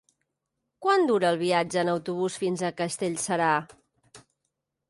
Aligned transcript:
Quant 0.85 1.03
dura 1.11 1.29
el 1.33 1.37
viatge 1.41 1.83
en 1.83 1.93
autobús 1.95 2.39
fins 2.45 2.65
a 2.71 2.75
Castellserà? 2.81 3.55